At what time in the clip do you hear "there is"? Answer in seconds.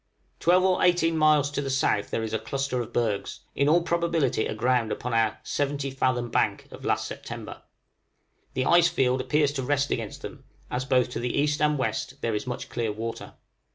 2.09-2.33, 12.21-12.47